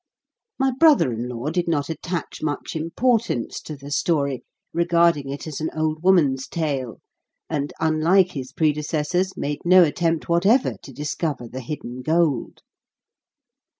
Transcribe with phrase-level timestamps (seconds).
[0.57, 4.41] My brother in law did not attach much importance to the story,
[4.73, 6.97] regarding it as an old woman's tale,
[7.51, 12.61] and, unlike his predecessors, made no attempt whatever to discover the hidden gold.